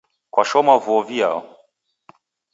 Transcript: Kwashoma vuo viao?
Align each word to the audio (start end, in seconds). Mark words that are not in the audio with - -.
Kwashoma 0.33 0.75
vuo 0.83 1.01
viao? 1.09 1.39